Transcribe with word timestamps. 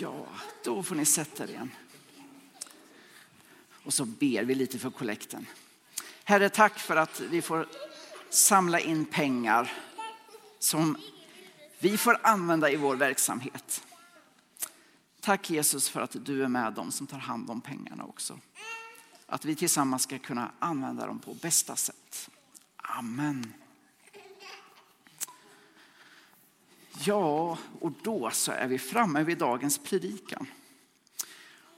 Ja, 0.00 0.26
då 0.64 0.82
får 0.82 0.94
ni 0.94 1.04
sätta 1.04 1.44
er 1.44 1.48
igen. 1.48 1.70
Och 3.84 3.94
så 3.94 4.04
ber 4.04 4.44
vi 4.44 4.54
lite 4.54 4.78
för 4.78 4.90
kollekten. 4.90 5.46
Herre, 6.24 6.48
tack 6.48 6.78
för 6.78 6.96
att 6.96 7.20
vi 7.20 7.42
får 7.42 7.68
samla 8.30 8.80
in 8.80 9.04
pengar 9.04 9.72
som 10.58 10.96
vi 11.78 11.98
får 11.98 12.18
använda 12.22 12.70
i 12.70 12.76
vår 12.76 12.96
verksamhet. 12.96 13.86
Tack 15.20 15.50
Jesus 15.50 15.88
för 15.88 16.00
att 16.00 16.16
du 16.24 16.44
är 16.44 16.48
med 16.48 16.72
dem 16.72 16.92
som 16.92 17.06
tar 17.06 17.18
hand 17.18 17.50
om 17.50 17.60
pengarna 17.60 18.04
också. 18.04 18.38
Att 19.26 19.44
vi 19.44 19.54
tillsammans 19.54 20.02
ska 20.02 20.18
kunna 20.18 20.52
använda 20.58 21.06
dem 21.06 21.18
på 21.18 21.34
bästa 21.34 21.76
sätt. 21.76 22.30
Amen. 22.76 23.52
Ja, 27.04 27.58
och 27.80 27.92
då 28.02 28.30
så 28.30 28.52
är 28.52 28.68
vi 28.68 28.78
framme 28.78 29.22
vid 29.22 29.38
dagens 29.38 29.78
predikan. 29.78 30.46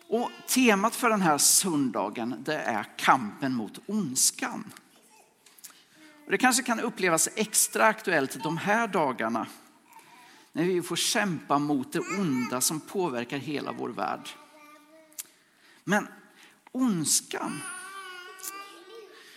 Och 0.08 0.30
temat 0.46 0.94
för 0.94 1.08
den 1.10 1.22
här 1.22 1.38
söndagen 1.38 2.34
det 2.44 2.58
är 2.58 2.86
kampen 2.96 3.54
mot 3.54 3.78
ondskan. 3.86 4.72
Och 6.24 6.30
det 6.30 6.38
kanske 6.38 6.62
kan 6.62 6.80
upplevas 6.80 7.28
extra 7.36 7.86
aktuellt 7.86 8.42
de 8.42 8.56
här 8.56 8.88
dagarna 8.88 9.46
när 10.52 10.64
vi 10.64 10.82
får 10.82 10.96
kämpa 10.96 11.58
mot 11.58 11.92
det 11.92 12.00
onda 12.00 12.60
som 12.60 12.80
påverkar 12.80 13.38
hela 13.38 13.72
vår 13.72 13.88
värld. 13.88 14.28
Men 15.84 16.08
ondskan, 16.72 17.62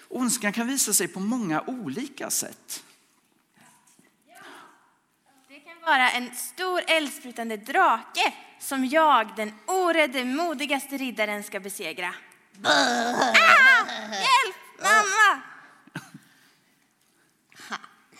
ondskan 0.07 0.53
kan 0.53 0.67
visa 0.67 0.93
sig 0.93 1.07
på 1.07 1.19
många 1.19 1.61
olika 1.61 2.29
sätt. 2.29 2.83
Vara 5.85 6.11
en 6.11 6.35
stor 6.35 6.81
eldsprutande 6.87 7.57
drake 7.57 8.33
som 8.59 8.85
jag, 8.85 9.35
den 9.35 9.53
orädde, 9.65 10.25
modigaste 10.25 10.97
riddaren, 10.97 11.43
ska 11.43 11.59
besegra. 11.59 12.15
Ah! 12.63 13.35
Hjälp! 14.11 14.55
Mamma! 14.79 15.41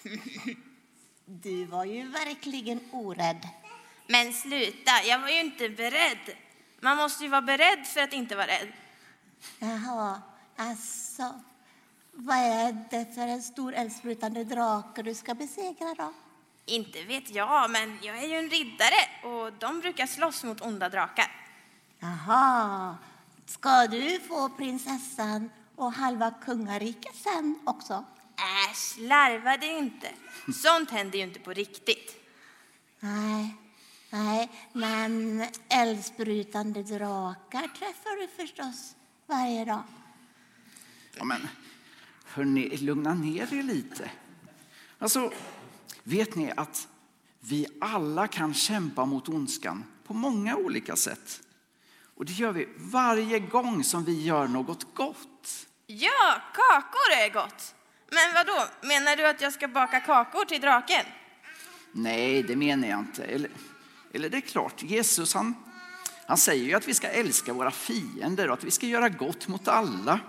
Du 1.25 1.65
var 1.65 1.85
ju 1.85 2.07
verkligen 2.07 2.79
orädd. 2.91 3.47
Men 4.07 4.33
sluta, 4.33 4.91
jag 5.05 5.19
var 5.19 5.29
ju 5.29 5.39
inte 5.39 5.69
beredd. 5.69 6.35
Man 6.79 6.97
måste 6.97 7.23
ju 7.23 7.29
vara 7.29 7.41
beredd 7.41 7.87
för 7.87 8.01
att 8.01 8.13
inte 8.13 8.35
vara 8.35 8.47
rädd. 8.47 8.67
Jaha, 9.59 10.21
alltså. 10.55 11.41
Vad 12.11 12.37
är 12.37 12.85
det 12.89 13.15
för 13.15 13.27
en 13.27 13.41
stor 13.41 13.73
eldsprutande 13.73 14.43
drake 14.43 15.01
du 15.03 15.13
ska 15.13 15.33
besegra 15.33 15.93
då? 15.97 16.13
Inte 16.65 17.03
vet 17.03 17.29
jag, 17.29 17.71
men 17.71 17.97
jag 18.01 18.23
är 18.23 18.27
ju 18.27 18.35
en 18.35 18.49
riddare 18.49 19.29
och 19.29 19.53
de 19.53 19.79
brukar 19.79 20.07
slåss 20.07 20.43
mot 20.43 20.61
onda 20.61 20.89
drakar. 20.89 21.31
Jaha, 21.99 22.97
ska 23.45 23.87
du 23.87 24.19
få 24.19 24.49
prinsessan 24.49 25.49
och 25.75 25.93
halva 25.93 26.31
kungariket 26.31 27.15
sen 27.15 27.59
också? 27.63 28.05
Äsch, 28.35 28.97
larva 28.99 29.57
dig 29.57 29.77
inte. 29.77 30.07
Sånt 30.53 30.91
händer 30.91 31.17
ju 31.17 31.23
inte 31.23 31.39
på 31.39 31.53
riktigt. 31.53 32.15
Nej, 32.99 33.55
nej, 34.09 34.49
men 34.73 35.45
eldsprutande 35.69 36.83
drakar 36.83 37.67
träffar 37.67 38.21
du 38.21 38.27
förstås 38.27 38.95
varje 39.27 39.65
dag. 39.65 39.83
Ja, 41.17 41.23
men 41.23 41.47
hörni, 42.25 42.77
lugna 42.77 43.13
ner 43.13 43.53
er 43.53 43.63
lite. 43.63 44.11
Alltså, 44.99 45.31
vet 46.07 46.35
ni 46.35 46.51
att 46.57 46.87
vi 47.39 47.67
alla 47.81 48.27
kan 48.27 48.53
kämpa 48.53 49.05
mot 49.05 49.29
ondskan 49.29 49.83
på 50.07 50.13
många 50.13 50.55
olika 50.55 50.95
sätt. 50.95 51.41
Och 52.15 52.25
det 52.25 52.33
gör 52.33 52.51
vi 52.51 52.67
varje 52.77 53.39
gång 53.39 53.83
som 53.83 54.03
vi 54.03 54.23
gör 54.23 54.47
något 54.47 54.95
gott. 54.95 55.67
Ja, 55.87 56.41
kakor 56.53 57.11
är 57.25 57.33
gott. 57.33 57.75
Men 58.09 58.33
vad 58.33 58.45
då? 58.45 58.87
menar 58.87 59.15
du 59.15 59.27
att 59.27 59.41
jag 59.41 59.53
ska 59.53 59.67
baka 59.67 59.99
kakor 59.99 60.45
till 60.45 60.61
draken? 60.61 61.05
Nej, 61.91 62.43
det 62.43 62.55
menar 62.55 62.87
jag 62.87 62.99
inte. 62.99 63.23
Eller, 63.23 63.51
eller 64.13 64.29
det 64.29 64.37
är 64.37 64.41
klart, 64.41 64.83
Jesus 64.83 65.33
han, 65.33 65.55
han 66.27 66.37
säger 66.37 66.65
ju 66.65 66.73
att 66.73 66.87
vi 66.87 66.93
ska 66.93 67.07
älska 67.07 67.53
våra 67.53 67.71
fiender 67.71 68.47
och 68.47 68.53
att 68.53 68.63
vi 68.63 68.71
ska 68.71 68.85
göra 68.85 69.09
gott 69.09 69.47
mot 69.47 69.67
alla. 69.67 70.19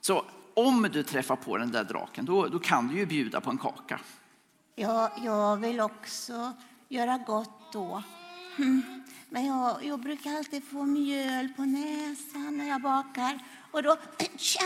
Så 0.00 0.24
om 0.54 0.88
du 0.92 1.02
träffar 1.02 1.36
på 1.36 1.56
den 1.56 1.72
där 1.72 1.84
draken, 1.84 2.24
då, 2.24 2.48
då 2.48 2.58
kan 2.58 2.88
du 2.88 2.96
ju 2.96 3.06
bjuda 3.06 3.40
på 3.40 3.50
en 3.50 3.58
kaka. 3.58 4.00
Ja, 4.76 5.12
jag 5.24 5.56
vill 5.56 5.80
också 5.80 6.52
göra 6.88 7.18
gott 7.18 7.72
då. 7.72 8.02
Mm. 8.58 8.82
Men 9.28 9.46
jag, 9.46 9.84
jag 9.84 10.00
brukar 10.00 10.34
alltid 10.34 10.64
få 10.64 10.82
mjöl 10.82 11.48
på 11.56 11.64
näsan 11.64 12.56
när 12.56 12.68
jag 12.68 12.82
bakar. 12.82 13.38
Och 13.70 13.82
då 13.82 13.96
tja, 14.36 14.64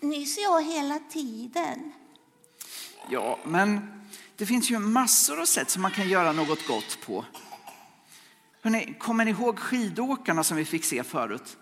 nyser 0.00 0.42
jag 0.42 0.64
hela 0.64 0.98
tiden. 0.98 1.92
Ja, 3.08 3.38
men 3.44 3.80
det 4.36 4.46
finns 4.46 4.70
ju 4.70 4.78
massor 4.78 5.40
av 5.40 5.44
sätt 5.44 5.70
som 5.70 5.82
man 5.82 5.90
kan 5.90 6.08
göra 6.08 6.32
något 6.32 6.66
gott 6.66 6.98
på. 7.06 7.24
Hörrni, 8.62 8.94
kommer 8.98 9.24
ni 9.24 9.30
ihåg 9.30 9.58
skidåkarna 9.58 10.44
som 10.44 10.56
vi 10.56 10.64
fick 10.64 10.84
se 10.84 11.04
förut? 11.04 11.56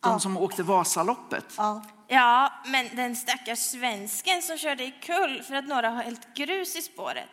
De 0.00 0.12
Ja. 0.12 0.18
som 0.18 0.36
åkte 0.36 0.62
Vasaloppet. 0.62 1.44
Ja, 1.56 1.82
Ja, 2.12 2.52
men 2.66 2.96
den 2.96 3.16
stackars 3.16 3.58
svensken 3.58 4.42
som 4.42 4.58
körde 4.58 4.84
i 4.84 4.90
kull 5.02 5.42
för 5.42 5.54
att 5.54 5.68
några 5.68 5.90
har 5.90 6.02
hällt 6.02 6.34
grus 6.34 6.76
i 6.76 6.82
spåret. 6.82 7.28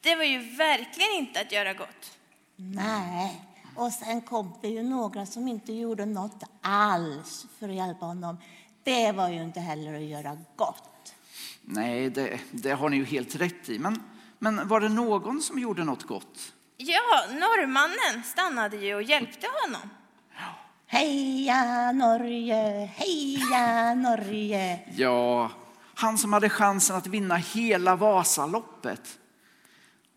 Det 0.00 0.14
var 0.16 0.24
ju 0.24 0.38
verkligen 0.56 1.10
inte 1.18 1.40
att 1.40 1.52
göra 1.52 1.72
gott. 1.74 2.18
nej. 2.56 3.44
Och 3.76 3.92
sen 3.92 4.20
kom 4.20 4.54
det 4.62 4.68
ju 4.68 4.82
några 4.82 5.26
som 5.26 5.48
inte 5.48 5.72
gjorde 5.72 6.06
något 6.06 6.42
alls 6.62 7.46
för 7.58 7.68
att 7.68 7.74
hjälpa 7.74 8.06
honom. 8.06 8.36
Det 8.84 9.12
var 9.12 9.28
ju 9.28 9.42
inte 9.42 9.60
heller 9.60 9.94
att 9.94 10.02
göra 10.02 10.38
gott. 10.56 11.14
Nej, 11.62 12.10
det, 12.10 12.40
det 12.50 12.70
har 12.70 12.88
ni 12.88 12.96
ju 12.96 13.04
helt 13.04 13.34
rätt 13.34 13.68
i. 13.68 13.78
Men, 13.78 14.02
men 14.38 14.68
var 14.68 14.80
det 14.80 14.88
någon 14.88 15.42
som 15.42 15.58
gjorde 15.58 15.84
något 15.84 16.02
gott? 16.02 16.52
Ja, 16.76 17.00
norrmannen 17.30 18.22
stannade 18.24 18.76
ju 18.76 18.94
och 18.94 19.02
hjälpte 19.02 19.46
honom. 19.64 19.90
Heja 20.92 21.92
Norge, 21.92 22.90
heja 22.96 23.94
Norge. 23.94 24.80
Ja, 24.96 25.50
han 25.94 26.18
som 26.18 26.32
hade 26.32 26.48
chansen 26.48 26.96
att 26.96 27.06
vinna 27.06 27.36
hela 27.36 27.96
Vasaloppet 27.96 29.18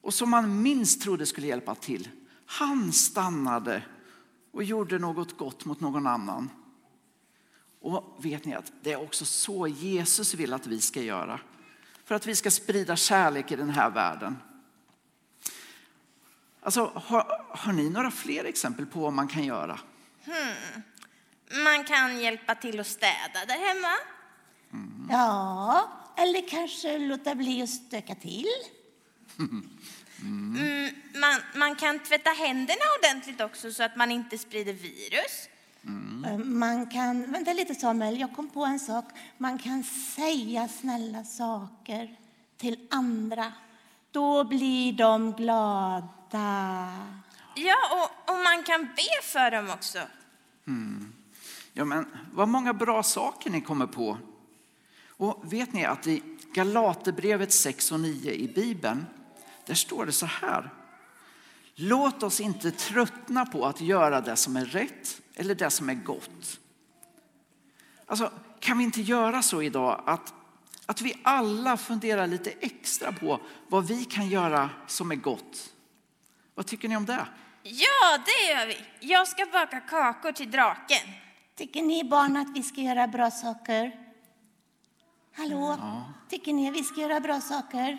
och 0.02 0.14
som 0.14 0.30
man 0.30 0.62
minst 0.62 1.02
trodde 1.02 1.26
skulle 1.26 1.48
hjälpa 1.48 1.76
till. 1.76 2.10
Han 2.46 2.94
stannade 2.94 3.84
och 4.52 4.64
gjorde 4.64 5.00
något 5.00 5.38
gott 5.38 5.66
mot 5.66 5.80
någon 5.80 6.08
annan. 6.08 6.50
Och 7.82 8.26
vet 8.26 8.46
ni 8.46 8.54
att 8.56 8.72
det 8.82 8.92
är 8.92 9.04
också 9.04 9.26
så 9.26 9.68
Jesus 9.68 10.34
vill 10.34 10.54
att 10.54 10.68
vi 10.68 10.82
ska 10.82 11.02
göra. 11.02 11.40
För 12.06 12.16
att 12.16 12.28
vi 12.28 12.36
ska 12.36 12.52
sprida 12.52 12.96
kärlek 12.96 13.52
i 13.52 13.56
den 13.56 13.70
här 13.70 13.90
världen. 13.90 14.38
Alltså, 16.62 16.92
har, 16.96 17.46
har 17.50 17.74
ni 17.74 17.90
några 17.90 18.12
fler 18.12 18.44
exempel 18.44 18.86
på 18.86 19.00
vad 19.00 19.14
man 19.14 19.28
kan 19.28 19.44
göra? 19.44 19.80
Man 21.64 21.84
kan 21.84 22.20
hjälpa 22.20 22.56
till 22.56 22.80
att 22.80 22.88
städa 22.88 23.46
där 23.48 23.68
hemma. 23.68 23.94
Ja, 25.10 25.90
eller 26.18 26.50
kanske 26.50 26.98
låta 26.98 27.36
bli 27.36 27.62
att 27.62 27.70
stöka 27.70 28.16
till. 28.16 28.48
Mm, 30.22 30.90
man, 31.16 31.40
man 31.56 31.76
kan 31.76 32.00
tvätta 32.00 32.30
händerna 32.30 32.82
ordentligt 33.00 33.42
också 33.42 33.72
så 33.72 33.84
att 33.84 33.96
man 33.96 34.12
inte 34.12 34.38
sprider 34.38 34.74
virus. 34.74 35.50
Eh, 36.26 36.38
Man 36.38 36.88
kan, 36.88 37.32
vänta 37.32 37.54
lite 37.54 37.76
Samuel, 37.76 38.20
jag 38.20 38.36
kom 38.36 38.50
på 38.50 38.66
en 38.66 38.80
sak. 38.80 39.06
Man 39.38 39.58
kan 39.60 39.84
säga 39.84 40.68
snälla 40.68 41.24
saker 41.24 42.16
till 42.58 42.88
andra. 42.92 43.54
Då 44.12 44.44
blir 44.44 44.94
de 44.94 45.32
glada. 45.34 46.90
Ja, 47.56 47.76
och, 47.92 48.34
och 48.34 48.44
man 48.44 48.64
kan 48.64 48.86
be 48.86 49.22
för 49.24 49.52
dem 49.52 49.70
också. 49.70 50.00
Hmm. 50.66 51.14
Ja, 51.74 51.86
men 51.86 52.06
vad 52.34 52.48
många 52.48 52.74
bra 52.74 53.04
saker 53.04 53.50
ni 53.50 53.62
kommer 53.62 53.88
på. 53.88 54.18
Och 55.08 55.54
vet 55.54 55.74
ni 55.74 55.86
att 55.86 56.08
i 56.08 56.22
Galaterbrevet 56.54 57.54
6 57.54 57.92
och 57.92 58.00
9 58.00 58.32
i 58.32 58.48
Bibeln, 58.48 59.06
där 59.66 59.74
står 59.74 60.06
det 60.06 60.12
så 60.12 60.26
här. 60.26 60.70
Låt 61.76 62.24
oss 62.24 62.40
inte 62.40 62.72
tröttna 62.72 63.46
på 63.46 63.66
att 63.66 63.82
göra 63.82 64.22
det 64.22 64.36
som 64.36 64.58
är 64.58 64.66
rätt 64.66 65.22
eller 65.36 65.56
det 65.56 65.70
som 65.70 65.90
är 65.90 65.94
gott. 65.94 66.60
Alltså, 68.06 68.32
kan 68.60 68.78
vi 68.78 68.84
inte 68.84 69.02
göra 69.02 69.42
så 69.42 69.62
idag 69.62 70.04
att, 70.06 70.34
att 70.86 71.02
vi 71.02 71.14
alla 71.24 71.78
funderar 71.78 72.28
lite 72.28 72.52
extra 72.52 73.12
på 73.12 73.40
vad 73.68 73.88
vi 73.88 74.06
kan 74.06 74.28
göra 74.28 74.70
som 74.88 75.12
är 75.12 75.16
gott? 75.16 75.74
Vad 76.56 76.66
tycker 76.68 76.88
ni 76.90 76.98
om 76.98 77.06
det? 77.06 77.26
Ja, 77.64 78.18
det 78.26 78.52
gör 78.54 78.68
vi. 78.68 78.78
Jag 79.08 79.28
ska 79.28 79.46
baka 79.46 79.80
kakor 79.80 80.32
till 80.32 80.52
draken. 80.52 81.08
Tycker 81.56 81.82
ni 81.82 82.04
barn 82.04 82.38
att 82.38 82.48
vi 82.58 82.64
ska 82.64 82.82
göra 82.82 83.08
bra 83.08 83.32
saker? 83.32 83.92
Hallå? 85.38 85.78
Tycker 86.30 86.54
ni 86.54 86.70
att 86.70 86.76
vi 86.76 86.84
ska 86.84 87.02
göra 87.02 87.20
bra 87.20 87.42
saker? 87.42 87.98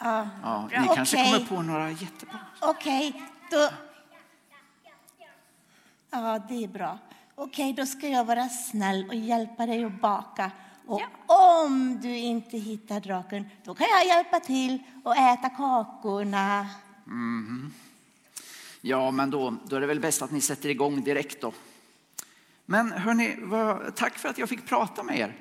Ja. 0.00 0.28
Ja, 0.42 0.68
Bra. 0.70 0.80
ni 0.80 0.88
kanske 0.94 1.16
Okej. 1.16 1.32
kommer 1.32 1.46
på 1.46 1.62
några 1.62 1.90
jättebra. 1.90 2.38
Okej, 2.60 3.22
då... 3.50 3.68
Ja, 6.10 6.38
det 6.48 6.64
är 6.64 6.68
bra. 6.68 6.98
Okej, 7.34 7.72
då 7.72 7.86
ska 7.86 8.08
jag 8.08 8.24
vara 8.24 8.48
snäll 8.48 9.06
och 9.08 9.14
hjälpa 9.14 9.66
dig 9.66 9.84
att 9.84 10.00
baka. 10.00 10.50
Och 10.86 11.00
Ja. 11.26 11.62
om 11.62 12.00
du 12.00 12.16
inte 12.16 12.56
hittar 12.58 13.00
draken, 13.00 13.50
då 13.64 13.74
kan 13.74 13.86
jag 13.90 14.06
hjälpa 14.06 14.40
till 14.40 14.82
och 15.04 15.16
äta 15.16 15.48
kakorna. 15.50 16.66
Ja, 18.80 19.10
men 19.10 19.30
då, 19.30 19.56
då 19.64 19.76
är 19.76 19.80
det 19.80 19.86
väl 19.86 20.00
bäst 20.00 20.22
att 20.22 20.30
ni 20.30 20.40
sätter 20.40 20.68
igång 20.68 21.04
direkt 21.04 21.40
då. 21.40 21.52
Men 22.66 22.92
hörni, 22.92 23.36
vad, 23.40 23.96
tack 23.96 24.18
för 24.18 24.28
att 24.28 24.38
jag 24.38 24.48
fick 24.48 24.66
prata 24.66 25.02
med 25.02 25.18
er. 25.18 25.36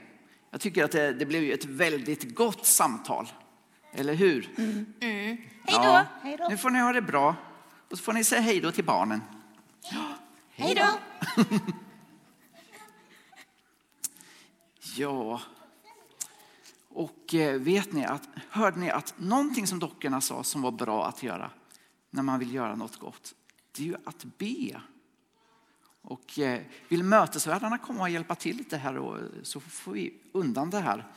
Jag 0.52 0.62
tycker 0.62 0.84
att 0.84 0.92
det, 0.92 1.14
det 1.14 1.26
blev 1.26 1.44
ju 1.44 1.54
ett 1.54 1.66
väldigt 1.66 2.36
gott 2.36 2.66
samtal. 2.66 3.32
Eller 3.92 4.14
hur? 4.14 4.50
Hej 5.02 5.38
då! 5.66 5.74
Ja, 5.74 6.06
Hej 6.22 6.38
då. 6.38 6.48
nu 6.50 6.58
får 6.58 6.70
ni 6.70 6.80
ha 6.80 6.94
det 6.94 7.02
bra. 7.02 7.36
Och 7.90 7.98
så 7.98 8.04
får 8.04 8.14
ni 8.14 8.24
säga 8.24 8.42
hej 8.42 8.62
då 8.62 8.72
till 8.72 8.86
barnen. 8.86 9.22
Hej 10.50 10.76
då! 10.76 11.00
Ja. 14.96 15.42
Och 16.90 17.34
eh, 17.34 17.60
vet 17.60 17.94
ni 17.94 18.06
att, 18.06 18.30
hörde 18.50 18.80
ni 18.80 18.90
att 18.90 19.14
någonting 19.18 19.68
som 19.68 19.80
dockorna 19.80 20.22
sa 20.22 20.44
som 20.44 20.62
var 20.62 20.72
bra 20.72 21.08
att 21.08 21.24
göra 21.24 21.52
när 22.10 22.24
man 22.24 22.40
vill 22.40 22.54
göra 22.54 22.76
något 22.76 23.00
gott, 23.00 23.36
det 23.72 23.84
är 23.84 23.88
ju 23.88 23.96
att 24.06 24.26
be. 24.38 24.82
Och 26.02 26.40
eh, 26.40 26.62
vill 26.88 27.04
mötesvärdarna 27.04 27.78
komma 27.78 28.02
och 28.02 28.10
hjälpa 28.10 28.36
till 28.36 28.58
lite 28.58 28.78
här 28.78 28.98
och, 28.98 29.18
eh, 29.18 29.24
så 29.44 29.60
får 29.60 29.92
vi 29.92 30.14
undan 30.32 30.70
det 30.70 30.80
här. 30.80 31.08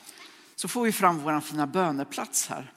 Så 0.55 0.69
får 0.69 0.83
vi 0.83 0.93
fram 0.93 1.19
vår 1.19 1.41
fina 1.41 1.67
böneplats 1.67 2.49
här. 2.49 2.73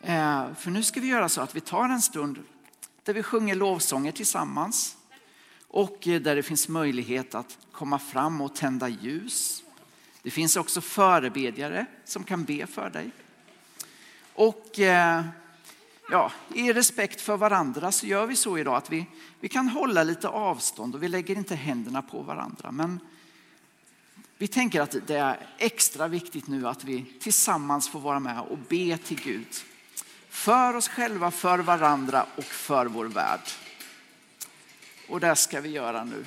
Eh, 0.00 0.54
för 0.54 0.70
nu 0.70 0.82
ska 0.82 1.00
vi 1.00 1.08
göra 1.08 1.28
så 1.28 1.40
att 1.40 1.56
vi 1.56 1.60
tar 1.60 1.88
en 1.88 2.02
stund 2.02 2.42
där 3.02 3.14
vi 3.14 3.22
sjunger 3.22 3.54
lovsånger 3.54 4.12
tillsammans 4.12 4.96
och 5.68 5.98
där 6.02 6.36
det 6.36 6.42
finns 6.42 6.68
möjlighet 6.68 7.34
att 7.34 7.58
komma 7.72 7.98
fram 7.98 8.40
och 8.40 8.54
tända 8.54 8.88
ljus. 8.88 9.62
Det 10.22 10.30
finns 10.30 10.56
också 10.56 10.80
förebedjare 10.80 11.86
som 12.04 12.24
kan 12.24 12.44
be 12.44 12.66
för 12.66 12.90
dig. 12.90 13.10
Och 14.34 14.78
eh, 14.78 15.24
ja, 16.10 16.32
i 16.54 16.72
respekt 16.72 17.20
för 17.20 17.36
varandra 17.36 17.92
så 17.92 18.06
gör 18.06 18.26
vi 18.26 18.36
så 18.36 18.58
idag 18.58 18.76
att 18.76 18.90
vi, 18.90 19.06
vi 19.40 19.48
kan 19.48 19.68
hålla 19.68 20.02
lite 20.02 20.28
avstånd 20.28 20.94
och 20.94 21.02
vi 21.02 21.08
lägger 21.08 21.36
inte 21.36 21.54
händerna 21.54 22.02
på 22.02 22.22
varandra. 22.22 22.70
Men 22.70 23.00
vi 24.38 24.48
tänker 24.48 24.80
att 24.80 24.96
det 25.06 25.16
är 25.16 25.46
extra 25.58 26.08
viktigt 26.08 26.46
nu 26.46 26.68
att 26.68 26.84
vi 26.84 27.04
tillsammans 27.20 27.88
får 27.88 28.00
vara 28.00 28.20
med 28.20 28.40
och 28.40 28.58
be 28.58 28.98
till 28.98 29.20
Gud. 29.22 29.46
För 30.28 30.74
oss 30.74 30.88
själva, 30.88 31.30
för 31.30 31.58
varandra 31.58 32.26
och 32.36 32.44
för 32.44 32.86
vår 32.86 33.04
värld. 33.04 33.40
Och 35.08 35.20
det 35.20 35.36
ska 35.36 35.60
vi 35.60 35.68
göra 35.68 36.04
nu. 36.04 36.24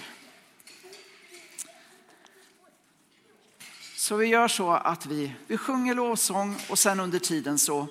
Så 3.95 4.15
vi 4.15 4.27
gör 4.27 4.47
så 4.47 4.71
att 4.71 5.05
vi, 5.05 5.35
vi 5.47 5.57
sjunger 5.57 5.95
lovsång 5.95 6.55
och 6.69 6.79
sen 6.79 6.99
under 6.99 7.19
tiden 7.19 7.59
så 7.59 7.87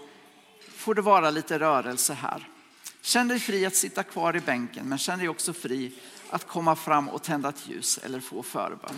får 0.88 0.94
det 0.94 1.02
vara 1.02 1.31
lite 1.31 1.58
rörelse 1.58 2.14
här. 2.14 2.49
Känn 3.00 3.29
dig 3.29 3.38
fri 3.40 3.67
att 3.67 3.75
sitta 3.75 4.02
kvar 4.02 4.37
i 4.37 4.40
bänken 4.40 4.88
men 4.88 4.99
känn 4.99 5.19
dig 5.19 5.29
också 5.29 5.52
fri 5.52 5.93
att 6.31 6.46
komma 6.46 6.76
fram 6.76 7.08
och 7.08 7.23
tända 7.23 7.49
ett 7.49 7.69
ljus 7.69 7.99
eller 7.99 8.20
få 8.20 8.43
förbön. 8.43 8.94